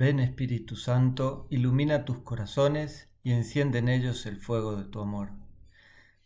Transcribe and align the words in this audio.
Ven 0.00 0.20
Espíritu 0.20 0.76
Santo, 0.76 1.48
ilumina 1.50 2.04
tus 2.04 2.18
corazones 2.18 3.08
y 3.24 3.32
enciende 3.32 3.80
en 3.80 3.88
ellos 3.88 4.26
el 4.26 4.36
fuego 4.36 4.76
de 4.76 4.84
tu 4.84 5.00
amor. 5.00 5.32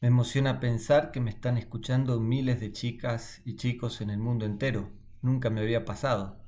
Me 0.02 0.08
emociona 0.08 0.60
pensar 0.60 1.10
que 1.10 1.20
me 1.20 1.30
están 1.30 1.56
escuchando 1.56 2.20
miles 2.20 2.60
de 2.60 2.70
chicas 2.70 3.40
y 3.46 3.56
chicos 3.56 4.02
en 4.02 4.10
el 4.10 4.18
mundo 4.18 4.44
entero. 4.44 4.92
Nunca 5.22 5.48
me 5.48 5.62
había 5.62 5.86
pasado. 5.86 6.44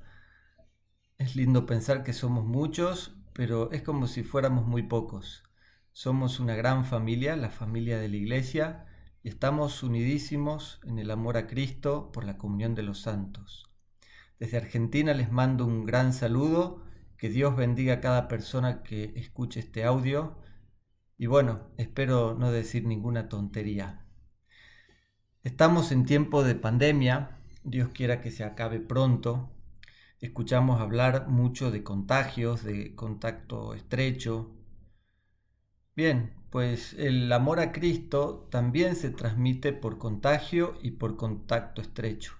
Es 1.17 1.35
lindo 1.35 1.65
pensar 1.65 2.03
que 2.03 2.13
somos 2.13 2.45
muchos, 2.45 3.17
pero 3.33 3.71
es 3.71 3.81
como 3.81 4.05
si 4.05 4.21
fuéramos 4.21 4.67
muy 4.67 4.83
pocos. 4.83 5.41
Somos 5.93 6.39
una 6.39 6.53
gran 6.53 6.85
familia, 6.85 7.35
la 7.35 7.49
familia 7.49 7.97
de 7.97 8.07
la 8.07 8.17
Iglesia, 8.17 8.85
y 9.23 9.29
estamos 9.29 9.81
unidísimos 9.81 10.79
en 10.83 10.99
el 10.99 11.09
amor 11.09 11.37
a 11.37 11.47
Cristo 11.47 12.11
por 12.11 12.23
la 12.23 12.37
comunión 12.37 12.75
de 12.75 12.83
los 12.83 13.01
santos. 13.01 13.65
Desde 14.37 14.57
Argentina 14.57 15.15
les 15.15 15.31
mando 15.31 15.65
un 15.65 15.87
gran 15.87 16.13
saludo 16.13 16.85
que 17.17 17.29
Dios 17.29 17.55
bendiga 17.55 17.95
a 17.95 18.01
cada 18.01 18.27
persona 18.27 18.83
que 18.83 19.13
escuche 19.15 19.59
este 19.59 19.83
audio. 19.83 20.37
Y 21.17 21.27
bueno, 21.27 21.69
espero 21.77 22.35
no 22.35 22.51
decir 22.51 22.85
ninguna 22.85 23.29
tontería. 23.29 24.05
Estamos 25.43 25.91
en 25.91 26.05
tiempo 26.05 26.43
de 26.43 26.55
pandemia. 26.55 27.37
Dios 27.63 27.89
quiera 27.89 28.21
que 28.21 28.31
se 28.31 28.43
acabe 28.43 28.79
pronto. 28.79 29.51
Escuchamos 30.19 30.81
hablar 30.81 31.27
mucho 31.27 31.71
de 31.71 31.83
contagios, 31.83 32.63
de 32.63 32.95
contacto 32.95 33.73
estrecho. 33.73 34.55
Bien, 35.95 36.33
pues 36.49 36.93
el 36.93 37.31
amor 37.31 37.59
a 37.59 37.71
Cristo 37.71 38.47
también 38.49 38.95
se 38.95 39.09
transmite 39.09 39.71
por 39.71 39.97
contagio 39.97 40.73
y 40.81 40.91
por 40.91 41.15
contacto 41.15 41.81
estrecho. 41.81 42.33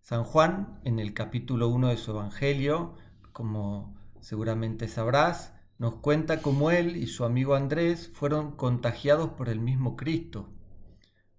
San 0.00 0.24
Juan, 0.24 0.80
en 0.84 1.00
el 1.00 1.12
capítulo 1.12 1.68
1 1.68 1.88
de 1.88 1.96
su 1.96 2.12
Evangelio, 2.12 2.94
como 3.36 3.94
seguramente 4.22 4.88
sabrás, 4.88 5.52
nos 5.76 5.96
cuenta 5.96 6.40
cómo 6.40 6.70
él 6.70 6.96
y 6.96 7.06
su 7.06 7.22
amigo 7.22 7.54
Andrés 7.54 8.10
fueron 8.14 8.56
contagiados 8.56 9.32
por 9.32 9.50
el 9.50 9.60
mismo 9.60 9.94
Cristo. 9.94 10.48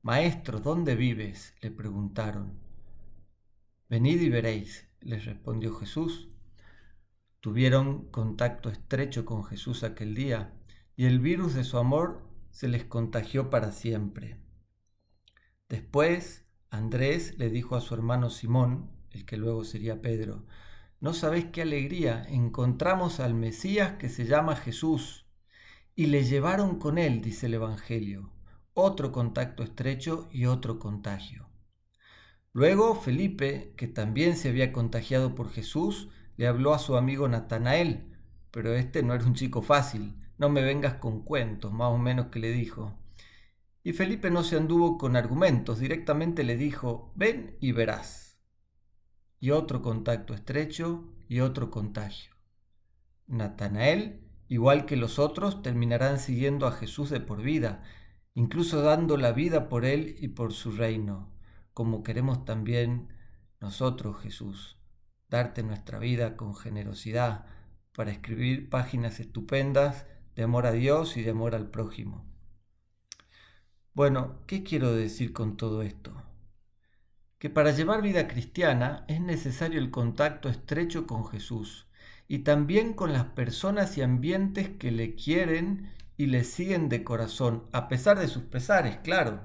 Maestro, 0.03 0.59
¿dónde 0.59 0.95
vives? 0.95 1.55
le 1.59 1.71
preguntaron. 1.71 2.59
Venid 3.89 4.21
y 4.21 4.29
veréis, 4.29 4.87
les 5.01 5.25
respondió 5.25 5.73
Jesús. 5.73 6.29
Tuvieron 7.39 8.11
contacto 8.11 8.69
estrecho 8.69 9.25
con 9.25 9.43
Jesús 9.43 9.83
aquel 9.83 10.13
día 10.13 10.53
y 10.95 11.05
el 11.05 11.19
virus 11.19 11.55
de 11.55 11.63
su 11.63 11.79
amor 11.79 12.29
se 12.51 12.67
les 12.67 12.85
contagió 12.85 13.49
para 13.49 13.71
siempre. 13.71 14.39
Después, 15.67 16.45
Andrés 16.69 17.39
le 17.39 17.49
dijo 17.49 17.75
a 17.75 17.81
su 17.81 17.95
hermano 17.95 18.29
Simón, 18.29 18.91
el 19.09 19.25
que 19.25 19.37
luego 19.37 19.63
sería 19.63 19.99
Pedro, 19.99 20.45
no 20.99 21.13
sabéis 21.13 21.45
qué 21.51 21.61
alegría, 21.61 22.25
encontramos 22.27 23.19
al 23.19 23.35
Mesías 23.35 23.93
que 23.93 24.09
se 24.09 24.25
llama 24.25 24.55
Jesús. 24.55 25.27
Y 25.93 26.07
le 26.07 26.23
llevaron 26.23 26.79
con 26.79 26.97
él, 26.97 27.21
dice 27.21 27.45
el 27.45 27.53
Evangelio, 27.53 28.31
otro 28.73 29.11
contacto 29.11 29.63
estrecho 29.63 30.27
y 30.31 30.45
otro 30.45 30.79
contagio. 30.79 31.49
Luego 32.51 32.95
Felipe, 32.95 33.73
que 33.77 33.87
también 33.87 34.35
se 34.35 34.49
había 34.49 34.73
contagiado 34.73 35.35
por 35.35 35.51
Jesús, 35.51 36.09
le 36.35 36.47
habló 36.47 36.73
a 36.73 36.79
su 36.79 36.97
amigo 36.97 37.27
Natanael, 37.27 38.15
pero 38.49 38.73
este 38.73 39.03
no 39.03 39.13
era 39.13 39.25
un 39.25 39.35
chico 39.35 39.61
fácil, 39.61 40.15
no 40.39 40.49
me 40.49 40.63
vengas 40.63 40.95
con 40.95 41.23
cuentos, 41.23 41.71
más 41.71 41.89
o 41.89 41.99
menos 41.99 42.27
que 42.27 42.39
le 42.39 42.51
dijo. 42.51 42.97
Y 43.83 43.93
Felipe 43.93 44.31
no 44.31 44.43
se 44.43 44.57
anduvo 44.57 44.97
con 44.97 45.15
argumentos, 45.15 45.77
directamente 45.77 46.43
le 46.43 46.57
dijo, 46.57 47.11
ven 47.15 47.55
y 47.59 47.71
verás 47.71 48.26
y 49.39 49.51
otro 49.51 49.81
contacto 49.81 50.33
estrecho 50.33 51.05
y 51.27 51.39
otro 51.41 51.69
contagio. 51.69 52.33
Natanael, 53.27 54.21
igual 54.47 54.85
que 54.85 54.95
los 54.95 55.19
otros, 55.19 55.61
terminarán 55.61 56.19
siguiendo 56.19 56.67
a 56.67 56.71
Jesús 56.71 57.09
de 57.09 57.19
por 57.19 57.41
vida, 57.41 57.83
incluso 58.33 58.81
dando 58.81 59.17
la 59.17 59.31
vida 59.31 59.69
por 59.69 59.85
él 59.85 60.15
y 60.19 60.29
por 60.29 60.53
su 60.53 60.71
reino, 60.71 61.31
como 61.73 62.03
queremos 62.03 62.45
también 62.45 63.09
nosotros, 63.59 64.21
Jesús, 64.21 64.77
darte 65.29 65.63
nuestra 65.63 65.99
vida 65.99 66.37
con 66.37 66.55
generosidad 66.55 67.45
para 67.93 68.11
escribir 68.11 68.69
páginas 68.69 69.19
estupendas 69.19 70.05
de 70.35 70.43
amor 70.43 70.67
a 70.67 70.71
Dios 70.71 71.17
y 71.17 71.23
de 71.23 71.31
amor 71.31 71.55
al 71.55 71.69
prójimo. 71.69 72.25
Bueno, 73.93 74.43
¿qué 74.45 74.63
quiero 74.63 74.93
decir 74.93 75.33
con 75.33 75.57
todo 75.57 75.81
esto? 75.81 76.13
Que 77.39 77.49
para 77.49 77.71
llevar 77.71 78.01
vida 78.01 78.27
cristiana 78.27 79.05
es 79.07 79.21
necesario 79.21 79.79
el 79.79 79.91
contacto 79.91 80.49
estrecho 80.49 81.05
con 81.05 81.25
Jesús 81.25 81.87
y 82.27 82.39
también 82.39 82.93
con 82.93 83.13
las 83.13 83.25
personas 83.25 83.97
y 83.97 84.01
ambientes 84.01 84.69
que 84.69 84.91
le 84.91 85.15
quieren 85.15 85.93
y 86.17 86.27
le 86.27 86.43
siguen 86.43 86.89
de 86.89 87.03
corazón, 87.03 87.67
a 87.71 87.87
pesar 87.87 88.19
de 88.19 88.27
sus 88.27 88.43
pesares, 88.43 88.97
claro. 88.97 89.41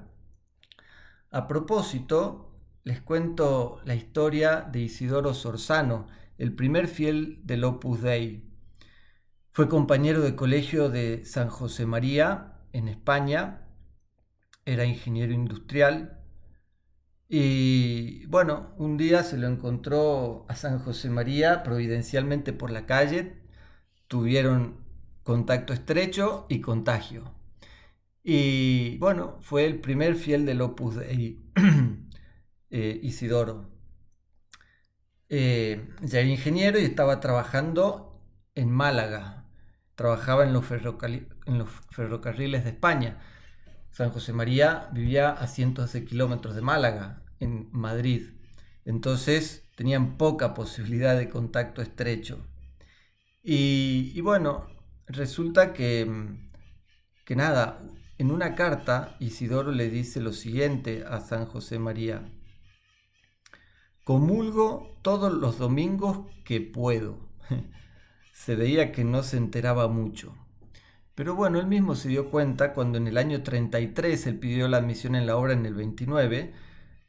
A 1.29 1.47
propósito, 1.47 2.51
les 2.83 2.99
cuento 2.99 3.79
la 3.85 3.95
historia 3.95 4.61
de 4.61 4.81
Isidoro 4.81 5.33
Sorzano, 5.33 6.07
el 6.37 6.53
primer 6.53 6.87
fiel 6.87 7.39
del 7.43 7.63
Opus 7.63 8.01
Dei. 8.01 8.49
Fue 9.51 9.69
compañero 9.69 10.21
de 10.21 10.35
colegio 10.35 10.89
de 10.89 11.23
San 11.25 11.47
José 11.47 11.85
María 11.85 12.55
en 12.73 12.87
España, 12.87 13.67
era 14.65 14.85
ingeniero 14.85 15.31
industrial, 15.31 16.22
y 17.35 18.27
bueno, 18.27 18.75
un 18.77 18.95
día 18.95 19.23
se 19.23 19.39
lo 19.39 19.47
encontró 19.47 20.45
a 20.49 20.55
San 20.55 20.77
José 20.77 21.09
María 21.09 21.63
providencialmente 21.63 22.53
por 22.53 22.69
la 22.69 22.85
calle, 22.85 23.41
tuvieron 24.07 24.77
contacto 25.23 25.73
estrecho 25.73 26.45
y 26.47 26.61
contagio. 26.61 27.33
Y 28.23 28.99
bueno, 28.99 29.39
fue 29.41 29.65
el 29.65 29.79
primer 29.81 30.15
fiel 30.15 30.45
del 30.45 30.61
Opus 30.61 30.97
Dei, 30.97 31.43
eh, 32.69 32.99
Isidoro. 33.01 33.67
Eh, 35.27 35.89
ya 36.01 36.19
era 36.19 36.29
ingeniero 36.29 36.79
y 36.79 36.83
estaba 36.83 37.19
trabajando 37.19 38.21
en 38.53 38.69
Málaga, 38.69 39.47
trabajaba 39.95 40.43
en 40.43 40.53
los, 40.53 40.65
en 40.69 41.57
los 41.57 41.69
ferrocarriles 41.89 42.63
de 42.63 42.69
España. 42.69 43.17
San 43.89 44.11
José 44.11 44.33
María 44.33 44.89
vivía 44.93 45.31
a 45.31 45.47
cientos 45.47 45.93
de 45.93 46.05
kilómetros 46.05 46.53
de 46.53 46.61
Málaga, 46.61 47.22
en 47.43 47.69
Madrid. 47.71 48.29
Entonces 48.85 49.69
tenían 49.75 50.17
poca 50.17 50.53
posibilidad 50.53 51.17
de 51.17 51.29
contacto 51.29 51.81
estrecho. 51.81 52.45
Y, 53.43 54.19
bueno, 54.21 54.67
resulta 55.07 55.73
que, 55.73 56.09
que 57.25 57.35
nada, 57.35 57.83
en 58.17 58.31
una 58.31 58.55
carta 58.55 59.17
Isidoro 59.19 59.71
le 59.71 59.89
dice 59.89 60.21
lo 60.21 60.31
siguiente 60.31 61.03
a 61.07 61.19
San 61.19 61.45
José 61.45 61.79
María. 61.79 62.23
Comulgo 64.03 64.97
todos 65.01 65.33
los 65.33 65.57
domingos 65.57 66.27
que 66.45 66.61
puedo. 66.61 67.17
se 68.33 68.55
veía 68.55 68.91
que 68.91 69.03
no 69.03 69.23
se 69.23 69.37
enteraba 69.37 69.87
mucho. 69.87 70.35
Pero 71.15 71.35
bueno, 71.35 71.59
él 71.59 71.67
mismo 71.67 71.95
se 71.95 72.09
dio 72.09 72.31
cuenta 72.31 72.73
cuando 72.73 72.97
en 72.97 73.07
el 73.07 73.17
año 73.17 73.43
33 73.43 74.27
él 74.27 74.39
pidió 74.39 74.67
la 74.67 74.77
admisión 74.77 75.15
en 75.15 75.27
la 75.27 75.37
obra 75.37 75.53
en 75.53 75.65
el 75.65 75.75
29 75.75 76.53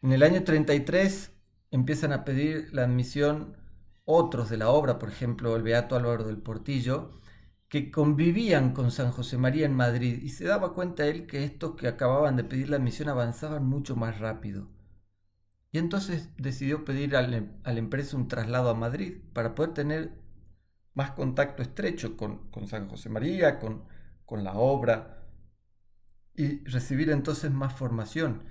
en 0.04 0.12
el 0.12 0.22
año 0.22 0.44
33 0.44 1.32
empiezan 1.70 2.12
a 2.12 2.26
pedir 2.26 2.68
la 2.74 2.84
admisión 2.84 3.56
otros 4.04 4.50
de 4.50 4.58
la 4.58 4.68
obra, 4.68 4.98
por 4.98 5.08
ejemplo, 5.08 5.56
el 5.56 5.62
Beato 5.62 5.96
Álvaro 5.96 6.24
del 6.24 6.36
Portillo, 6.36 7.22
que 7.68 7.90
convivían 7.90 8.74
con 8.74 8.90
San 8.90 9.12
José 9.12 9.38
María 9.38 9.64
en 9.64 9.74
Madrid 9.74 10.20
y 10.22 10.28
se 10.28 10.44
daba 10.44 10.74
cuenta 10.74 11.06
él 11.06 11.26
que 11.26 11.44
estos 11.44 11.74
que 11.76 11.88
acababan 11.88 12.36
de 12.36 12.44
pedir 12.44 12.68
la 12.68 12.76
admisión 12.76 13.08
avanzaban 13.08 13.64
mucho 13.64 13.96
más 13.96 14.18
rápido. 14.18 14.68
Y 15.72 15.78
entonces 15.78 16.28
decidió 16.36 16.84
pedir 16.84 17.16
a 17.16 17.22
la 17.22 17.78
empresa 17.78 18.18
un 18.18 18.28
traslado 18.28 18.68
a 18.68 18.74
Madrid 18.74 19.22
para 19.32 19.54
poder 19.54 19.72
tener 19.72 20.12
más 20.92 21.12
contacto 21.12 21.62
estrecho 21.62 22.18
con, 22.18 22.50
San 22.68 22.90
José 22.90 23.08
María, 23.08 23.58
con, 23.58 23.84
con 24.26 24.44
la 24.44 24.52
obra 24.52 25.26
y 26.34 26.62
recibir 26.64 27.08
entonces 27.08 27.50
más 27.50 27.72
formación. 27.72 28.42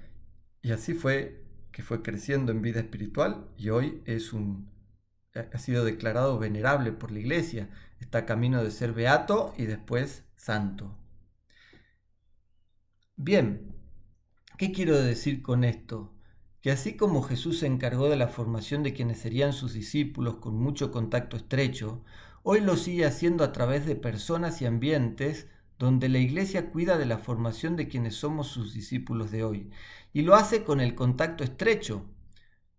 Y 0.63 0.71
así 0.71 0.95
fue 0.95 1.42
que 1.73 1.83
fue 1.83 2.01
creciendo 2.01 2.53
en 2.53 2.61
vida 2.61 2.79
espiritual 2.79 3.49
y 3.57 3.69
hoy 3.69 4.01
es 4.05 4.31
un, 4.31 4.71
ha 5.33 5.57
sido 5.57 5.83
declarado 5.83 6.39
venerable 6.39 6.93
por 6.93 7.11
la 7.11 7.19
iglesia. 7.19 7.69
Está 7.99 8.25
camino 8.25 8.63
de 8.63 8.71
ser 8.71 8.93
beato 8.93 9.53
y 9.57 9.65
después 9.65 10.23
santo. 10.35 10.97
Bien, 13.15 13.75
¿qué 14.57 14.71
quiero 14.71 14.97
decir 15.01 15.41
con 15.41 15.63
esto? 15.63 16.13
Que 16.61 16.71
así 16.71 16.95
como 16.95 17.23
Jesús 17.23 17.59
se 17.59 17.67
encargó 17.67 18.07
de 18.07 18.17
la 18.17 18.27
formación 18.27 18.83
de 18.83 18.93
quienes 18.93 19.19
serían 19.19 19.51
sus 19.51 19.73
discípulos 19.73 20.37
con 20.37 20.55
mucho 20.55 20.91
contacto 20.91 21.37
estrecho, 21.37 22.03
hoy 22.43 22.61
lo 22.61 22.77
sigue 22.77 23.05
haciendo 23.05 23.43
a 23.43 23.51
través 23.51 23.85
de 23.87 23.95
personas 23.95 24.61
y 24.61 24.67
ambientes 24.67 25.47
donde 25.83 26.09
la 26.09 26.19
Iglesia 26.19 26.71
cuida 26.71 26.97
de 26.97 27.05
la 27.05 27.17
formación 27.17 27.75
de 27.75 27.87
quienes 27.87 28.15
somos 28.15 28.47
sus 28.47 28.73
discípulos 28.73 29.31
de 29.31 29.43
hoy, 29.43 29.69
y 30.13 30.21
lo 30.21 30.35
hace 30.35 30.63
con 30.63 30.79
el 30.79 30.95
contacto 30.95 31.43
estrecho, 31.43 32.05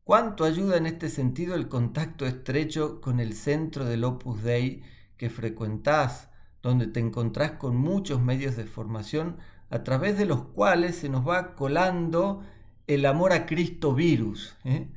¿Cuánto 0.04 0.44
ayuda 0.44 0.76
en 0.76 0.84
este 0.84 1.08
sentido 1.08 1.54
el 1.54 1.68
contacto 1.68 2.26
estrecho 2.26 3.00
con 3.00 3.20
el 3.20 3.32
centro 3.32 3.86
del 3.86 4.04
Opus 4.04 4.42
Dei 4.42 4.82
que 5.16 5.30
frecuentás, 5.30 6.28
donde 6.62 6.86
te 6.86 7.00
encontrás 7.00 7.52
con 7.52 7.74
muchos 7.76 8.20
medios 8.20 8.54
de 8.54 8.66
formación 8.66 9.38
a 9.70 9.82
través 9.82 10.18
de 10.18 10.26
los 10.26 10.42
cuales 10.48 10.96
se 10.96 11.08
nos 11.08 11.26
va 11.26 11.54
colando 11.54 12.42
el 12.86 13.06
amor 13.06 13.32
a 13.32 13.46
Cristo 13.46 13.94
virus, 13.94 14.54
¿eh? 14.64 14.88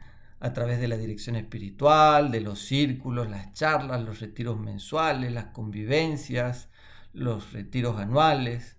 a 0.42 0.52
través 0.52 0.82
de 0.82 0.90
la 0.90 0.98
dirección 0.98 1.38
espiritual, 1.38 2.30
de 2.30 2.42
los 2.42 2.60
círculos, 2.60 3.30
las 3.30 3.54
charlas, 3.54 4.04
los 4.04 4.20
retiros 4.20 4.60
mensuales, 4.60 5.32
las 5.32 5.46
convivencias, 5.46 6.68
los 7.18 7.52
retiros 7.52 7.98
anuales, 7.98 8.78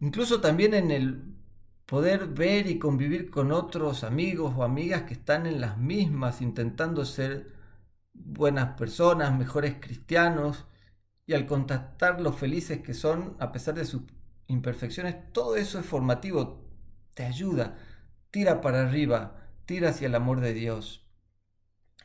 incluso 0.00 0.40
también 0.40 0.74
en 0.74 0.90
el 0.90 1.34
poder 1.86 2.26
ver 2.28 2.66
y 2.66 2.78
convivir 2.78 3.30
con 3.30 3.52
otros 3.52 4.04
amigos 4.04 4.54
o 4.56 4.64
amigas 4.64 5.02
que 5.02 5.14
están 5.14 5.46
en 5.46 5.60
las 5.60 5.78
mismas, 5.78 6.40
intentando 6.40 7.04
ser 7.04 7.52
buenas 8.12 8.76
personas, 8.76 9.36
mejores 9.36 9.76
cristianos, 9.80 10.66
y 11.26 11.34
al 11.34 11.46
contactar 11.46 12.20
los 12.20 12.36
felices 12.36 12.82
que 12.82 12.94
son, 12.94 13.36
a 13.38 13.52
pesar 13.52 13.74
de 13.74 13.84
sus 13.84 14.02
imperfecciones, 14.46 15.32
todo 15.32 15.56
eso 15.56 15.78
es 15.78 15.86
formativo, 15.86 16.68
te 17.14 17.24
ayuda, 17.24 17.78
tira 18.30 18.60
para 18.60 18.82
arriba, 18.82 19.48
tira 19.64 19.90
hacia 19.90 20.06
el 20.06 20.14
amor 20.14 20.40
de 20.40 20.52
Dios. 20.52 21.06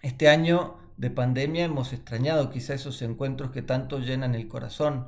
Este 0.01 0.29
año 0.29 0.77
de 1.00 1.10
pandemia 1.10 1.63
hemos 1.63 1.94
extrañado 1.94 2.50
quizá 2.50 2.74
esos 2.74 3.01
encuentros 3.01 3.51
que 3.51 3.62
tanto 3.62 4.00
llenan 4.00 4.36
el 4.36 4.50
corazón, 4.50 5.07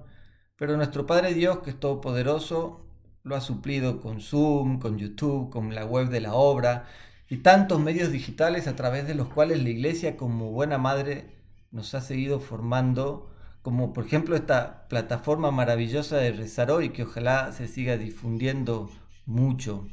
pero 0.56 0.78
nuestro 0.78 1.06
Padre 1.06 1.34
Dios, 1.34 1.60
que 1.60 1.72
es 1.72 1.80
todopoderoso, 1.82 2.86
lo 3.24 3.36
ha 3.36 3.42
suplido 3.42 4.00
con 4.00 4.22
Zoom, 4.22 4.80
con 4.80 4.98
YouTube, 4.98 5.50
con 5.50 5.76
la 5.76 5.86
web 5.86 6.08
de 6.08 6.22
la 6.22 6.34
obra 6.34 6.86
y 7.28 7.40
tantos 7.40 7.82
medios 7.82 8.10
digitales 8.10 8.68
a 8.68 8.76
través 8.78 9.06
de 9.06 9.16
los 9.16 9.28
cuales 9.28 9.62
la 9.62 9.70
iglesia 9.70 10.16
como 10.16 10.52
buena 10.52 10.78
madre 10.78 11.36
nos 11.72 11.94
ha 11.94 12.00
seguido 12.00 12.40
formando, 12.40 13.30
como 13.62 13.92
por 13.92 14.06
ejemplo 14.06 14.38
esta 14.38 14.88
plataforma 14.88 15.52
maravillosa 15.52 16.16
de 16.16 16.32
Rezar 16.32 16.72
Hoy 16.72 16.92
que 16.92 17.04
ojalá 17.04 17.52
se 17.52 17.68
siga 17.68 17.98
difundiendo 17.98 18.90
mucho. 19.26 19.90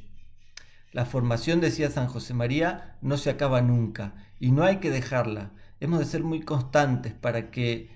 La 0.93 1.07
formación, 1.07 1.61
decía 1.61 1.91
San 1.91 2.07
José 2.07 2.35
María, 2.35 2.97
no 3.03 3.17
se 3.17 3.31
acaba 3.31 3.63
nunca 3.63 4.15
y 4.39 4.53
no 4.53 4.63
hay 4.63 4.77
que 4.77 4.91
dejarla. 4.91 5.51
Hemos 5.81 6.01
de 6.01 6.05
ser 6.05 6.25
muy 6.25 6.41
constantes 6.41 7.13
para 7.13 7.51
que 7.51 7.91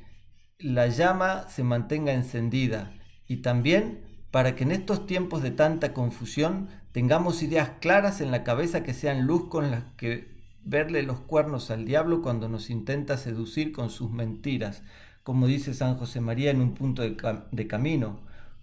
la 0.58 0.86
llama 0.86 1.48
se 1.48 1.64
mantenga 1.64 2.12
encendida 2.12 2.92
y 3.26 3.38
también 3.38 4.00
para 4.30 4.54
que 4.54 4.64
en 4.64 4.72
estos 4.72 5.06
tiempos 5.06 5.42
de 5.42 5.50
tanta 5.50 5.92
confusión 5.92 6.68
tengamos 6.92 7.42
ideas 7.42 7.72
claras 7.80 8.20
en 8.20 8.30
la 8.30 8.44
cabeza 8.44 8.82
que 8.82 8.94
sean 8.94 9.26
luz 9.26 9.48
con 9.48 9.70
las 9.70 9.84
que 9.96 10.32
verle 10.64 11.02
los 11.02 11.20
cuernos 11.20 11.70
al 11.70 11.84
diablo 11.84 12.22
cuando 12.22 12.48
nos 12.48 12.70
intenta 12.70 13.16
seducir 13.16 13.72
con 13.72 13.90
sus 13.90 14.10
mentiras, 14.10 14.82
como 15.22 15.46
dice 15.46 15.74
San 15.74 15.96
José 15.96 16.20
María 16.20 16.50
en 16.50 16.60
un 16.60 16.74
punto 16.74 17.02
de, 17.02 17.66
camino. 17.66 18.20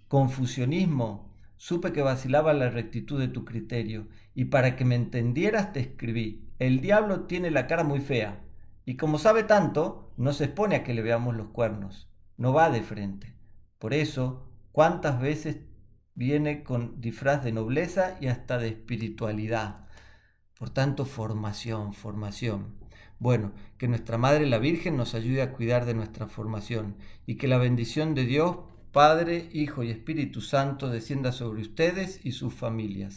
Confusionismo, 0.08 1.30
supe 1.56 1.92
que 1.92 2.02
vacilaba 2.02 2.52
la 2.52 2.70
rectitud 2.70 3.18
de 3.20 3.28
tu 3.28 3.44
criterio, 3.44 4.08
y 4.34 4.46
para 4.46 4.76
que 4.76 4.84
me 4.84 4.94
entendieras 4.94 5.72
te 5.72 5.80
escribí, 5.80 6.48
el 6.58 6.80
diablo 6.80 7.22
tiene 7.22 7.50
la 7.50 7.66
cara 7.66 7.84
muy 7.84 8.00
fea, 8.00 8.40
y 8.84 8.96
como 8.96 9.18
sabe 9.18 9.42
tanto, 9.42 10.12
no 10.16 10.32
se 10.32 10.44
expone 10.44 10.76
a 10.76 10.84
que 10.84 10.94
le 10.94 11.02
veamos 11.02 11.36
los 11.36 11.48
cuernos, 11.48 12.08
no 12.36 12.52
va 12.52 12.70
de 12.70 12.82
frente. 12.82 13.34
Por 13.78 13.94
eso, 13.94 14.46
cuántas 14.72 15.20
veces 15.20 15.58
viene 16.14 16.62
con 16.62 17.00
disfraz 17.00 17.44
de 17.44 17.52
nobleza 17.52 18.16
y 18.20 18.26
hasta 18.26 18.58
de 18.58 18.68
espiritualidad. 18.68 19.86
Por 20.58 20.70
tanto, 20.70 21.06
formación, 21.06 21.94
formación. 21.94 22.78
Bueno, 23.18 23.52
que 23.76 23.88
nuestra 23.88 24.18
Madre 24.18 24.46
la 24.46 24.58
Virgen 24.58 24.96
nos 24.96 25.14
ayude 25.14 25.42
a 25.42 25.52
cuidar 25.52 25.84
de 25.84 25.94
nuestra 25.94 26.26
formación 26.26 26.96
y 27.26 27.36
que 27.36 27.48
la 27.48 27.58
bendición 27.58 28.14
de 28.14 28.24
Dios, 28.24 28.56
Padre, 28.92 29.48
Hijo 29.52 29.82
y 29.82 29.90
Espíritu 29.90 30.40
Santo 30.40 30.88
descienda 30.88 31.32
sobre 31.32 31.60
ustedes 31.62 32.24
y 32.24 32.32
sus 32.32 32.54
familias. 32.54 33.14